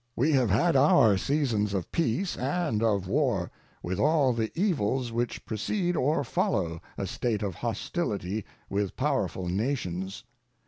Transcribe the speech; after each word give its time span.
We 0.15 0.31
have 0.31 0.49
had 0.49 0.75
our 0.75 1.15
seasons 1.15 1.75
of 1.75 1.91
peace 1.91 2.35
and 2.35 2.81
of 2.81 3.07
war, 3.07 3.51
with 3.83 3.99
all 3.99 4.33
the 4.33 4.51
evils 4.59 5.11
which 5.11 5.45
precede 5.45 5.95
or 5.95 6.23
follow 6.23 6.81
a 6.97 7.05
state 7.05 7.43
of 7.43 7.53
hostility 7.53 8.43
with 8.67 8.95
powerful 8.97 9.47
nations. 9.47 10.23